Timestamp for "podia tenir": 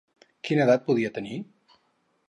0.89-1.39